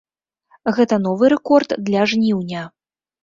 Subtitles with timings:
[0.77, 2.63] Гэта новы рэкорд для жніўня.